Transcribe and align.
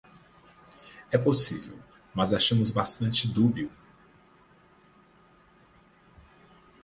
É 1.11 1.17
possível, 1.19 1.77
mas 2.11 2.33
achamos 2.33 2.71
bastante 2.71 3.27
dúbio. 3.27 3.71